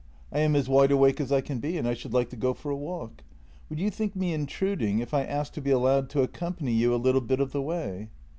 [0.31, 2.55] I am as wide awake as I can be, and I should like to go
[2.55, 3.21] for a walk.
[3.69, 6.95] Would you think me intruding if I asked to be allowed to accompany you a
[6.95, 8.09] little bit of the way?